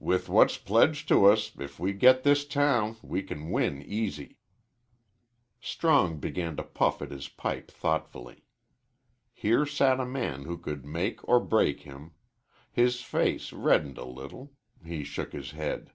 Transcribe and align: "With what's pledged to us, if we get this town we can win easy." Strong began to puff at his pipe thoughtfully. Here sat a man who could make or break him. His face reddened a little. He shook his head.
"With 0.00 0.28
what's 0.28 0.58
pledged 0.58 1.06
to 1.06 1.26
us, 1.26 1.52
if 1.56 1.78
we 1.78 1.92
get 1.92 2.24
this 2.24 2.44
town 2.44 2.96
we 3.00 3.22
can 3.22 3.48
win 3.52 3.80
easy." 3.80 4.38
Strong 5.60 6.18
began 6.18 6.56
to 6.56 6.64
puff 6.64 7.00
at 7.00 7.12
his 7.12 7.28
pipe 7.28 7.70
thoughtfully. 7.70 8.42
Here 9.32 9.64
sat 9.64 10.00
a 10.00 10.04
man 10.04 10.46
who 10.46 10.58
could 10.58 10.84
make 10.84 11.20
or 11.28 11.38
break 11.38 11.82
him. 11.82 12.10
His 12.72 13.02
face 13.02 13.52
reddened 13.52 13.98
a 13.98 14.04
little. 14.04 14.50
He 14.84 15.04
shook 15.04 15.32
his 15.32 15.52
head. 15.52 15.92